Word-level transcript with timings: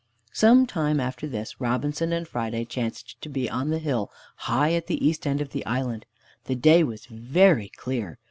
Some 0.33 0.65
time 0.65 0.99
after 0.99 1.27
this 1.27 1.61
Robinson 1.61 2.11
and 2.11 2.27
Friday 2.27 2.65
chanced 2.65 3.21
to 3.21 3.29
be 3.29 3.47
on 3.47 3.69
the 3.69 3.77
high 3.77 3.81
hill 3.81 4.11
at 4.75 4.87
the 4.87 5.07
east 5.07 5.27
end 5.27 5.41
of 5.41 5.51
the 5.51 5.63
island. 5.67 6.07
The 6.45 6.55
day 6.55 6.83
was 6.83 7.05
very 7.05 7.69
clear. 7.69 8.17